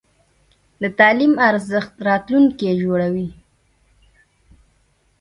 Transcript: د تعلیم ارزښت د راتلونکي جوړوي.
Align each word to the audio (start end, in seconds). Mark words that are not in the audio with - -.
د 0.81 0.83
تعلیم 0.99 1.33
ارزښت 1.49 1.91
د 1.97 2.03
راتلونکي 2.09 2.67
جوړوي. 2.83 3.27